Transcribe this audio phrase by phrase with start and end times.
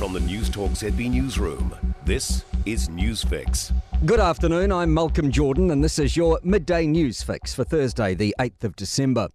[0.00, 3.70] From the Newstalk ZB Newsroom, this is Newsfix.
[4.06, 8.34] Good afternoon, I'm Malcolm Jordan, and this is your midday news fix for Thursday, the
[8.40, 9.28] 8th of December.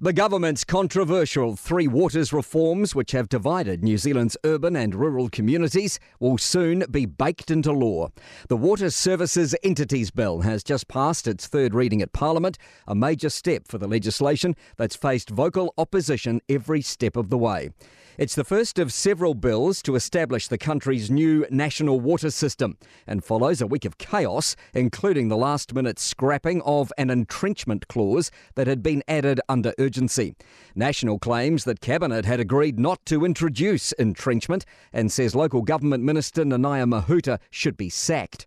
[0.00, 6.00] The government's controversial Three Waters reforms, which have divided New Zealand's urban and rural communities,
[6.18, 8.08] will soon be baked into law.
[8.48, 13.30] The Water Services Entities Bill has just passed its third reading at Parliament, a major
[13.30, 17.70] step for the legislation that's faced vocal opposition every step of the way.
[18.16, 23.24] It's the first of several bills to establish the country's new national water system and
[23.24, 28.68] follows a week of chaos, including the last minute scrapping of an entrenchment clause that
[28.68, 30.34] had been added under urgency.
[30.74, 36.42] National claims that Cabinet had agreed not to introduce entrenchment and says local government minister
[36.44, 38.46] Nanaia Mahuta should be sacked.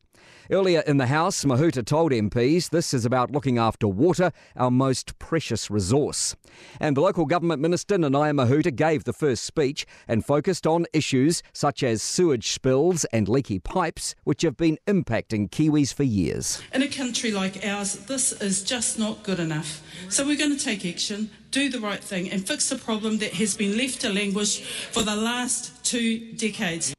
[0.50, 5.20] Earlier in the House, Mahuta told MPs this is about looking after water, our most
[5.20, 6.38] precious resource.
[6.80, 11.44] And the local government minister, Nanaia Mahuta, gave the first speech and focused on issues
[11.52, 16.62] such as sewage spills and leaky pipes, which have been impacting Kiwis for years.
[16.74, 19.82] In a country like ours, this is just not good enough.
[20.08, 23.34] So we're going to take action, do the right thing, and fix a problem that
[23.34, 26.97] has been left to languish for the last two decades.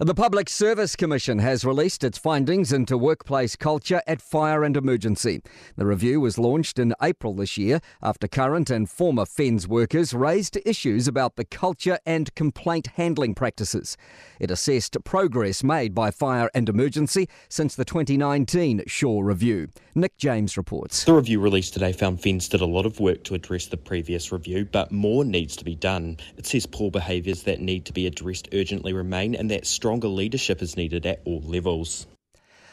[0.00, 5.42] The Public Service Commission has released its findings into workplace culture at fire and emergency.
[5.74, 10.56] The review was launched in April this year after current and former FENZ workers raised
[10.64, 13.96] issues about the culture and complaint handling practices.
[14.38, 19.66] It assessed progress made by fire and emergency since the 2019 Shaw Review.
[19.96, 21.02] Nick James reports.
[21.02, 24.30] The review released today found FENZ did a lot of work to address the previous
[24.30, 26.18] review, but more needs to be done.
[26.36, 30.08] It says poor behaviours that need to be addressed urgently remain and that strong stronger
[30.08, 32.06] leadership is needed at all levels.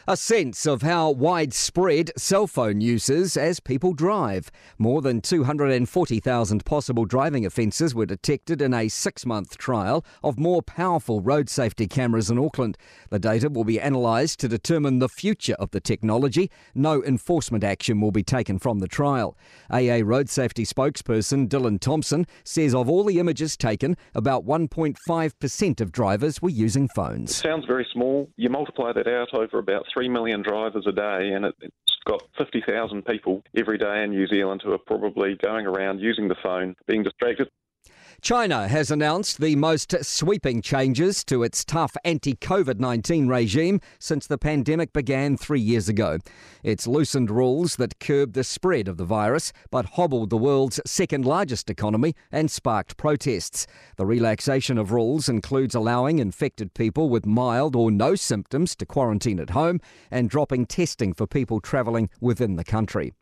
[0.07, 4.51] A sense of how widespread cell phone use is as people drive.
[4.77, 10.61] More than 240,000 possible driving offences were detected in a six month trial of more
[10.61, 12.77] powerful road safety cameras in Auckland.
[13.09, 16.51] The data will be analysed to determine the future of the technology.
[16.75, 19.35] No enforcement action will be taken from the trial.
[19.71, 25.91] AA road safety spokesperson Dylan Thomsen says of all the images taken, about 1.5% of
[25.91, 27.31] drivers were using phones.
[27.31, 28.29] It sounds very small.
[28.35, 32.21] You multiply that out over about 3 million drivers a day, and it, it's got
[32.37, 36.75] 50,000 people every day in New Zealand who are probably going around using the phone,
[36.85, 37.49] being distracted.
[38.21, 44.25] China has announced the most sweeping changes to its tough anti COVID 19 regime since
[44.25, 46.19] the pandemic began three years ago.
[46.63, 51.25] It's loosened rules that curbed the spread of the virus but hobbled the world's second
[51.25, 53.67] largest economy and sparked protests.
[53.97, 59.39] The relaxation of rules includes allowing infected people with mild or no symptoms to quarantine
[59.39, 63.13] at home and dropping testing for people travelling within the country.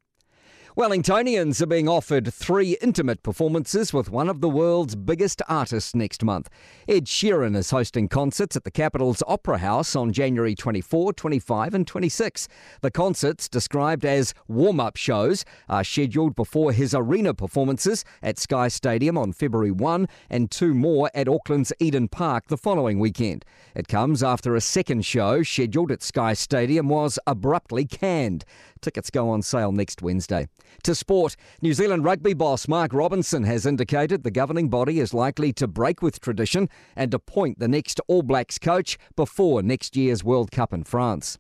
[0.76, 6.24] Wellingtonians are being offered three intimate performances with one of the world's biggest artists next
[6.24, 6.50] month.
[6.88, 11.86] Ed Sheeran is hosting concerts at the capital's Opera House on January 24, 25, and
[11.86, 12.48] 26.
[12.82, 18.68] The concerts, described as warm up shows, are scheduled before his arena performances at Sky
[18.68, 23.46] Stadium on February 1 and two more at Auckland's Eden Park the following weekend.
[23.76, 28.44] It comes after a second show scheduled at Sky Stadium was abruptly canned.
[28.84, 30.48] Tickets go on sale next Wednesday.
[30.84, 35.54] To sport, New Zealand rugby boss Mark Robinson has indicated the governing body is likely
[35.54, 40.52] to break with tradition and appoint the next All Blacks coach before next year's World
[40.52, 41.40] Cup in France.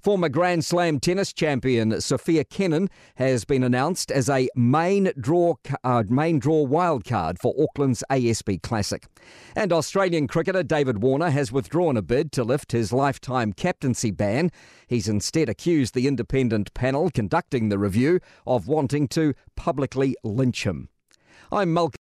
[0.00, 6.04] Former Grand Slam tennis champion Sofia Kenin has been announced as a main draw uh,
[6.08, 9.06] main draw wildcard for Auckland's ASB Classic.
[9.54, 14.50] And Australian cricketer David Warner has withdrawn a bid to lift his lifetime captaincy ban.
[14.86, 20.88] He's instead accused the independent panel conducting the review of wanting to publicly lynch him.
[21.52, 21.92] I'm Malcolm